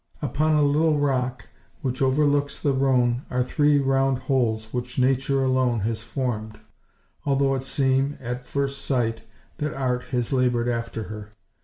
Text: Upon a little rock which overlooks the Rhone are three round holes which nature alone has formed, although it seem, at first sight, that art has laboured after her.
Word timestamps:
Upon 0.19 0.55
a 0.55 0.63
little 0.63 0.97
rock 0.97 1.47
which 1.83 2.01
overlooks 2.01 2.57
the 2.59 2.73
Rhone 2.73 3.21
are 3.29 3.43
three 3.43 3.77
round 3.77 4.17
holes 4.17 4.69
which 4.73 4.97
nature 4.97 5.43
alone 5.43 5.81
has 5.81 6.01
formed, 6.01 6.59
although 7.23 7.53
it 7.53 7.61
seem, 7.61 8.17
at 8.19 8.43
first 8.47 8.83
sight, 8.83 9.21
that 9.59 9.75
art 9.75 10.05
has 10.05 10.33
laboured 10.33 10.67
after 10.67 11.03
her. 11.03 11.33